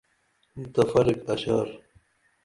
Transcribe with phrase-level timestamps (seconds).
[0.55, 1.69] متفرق اشعار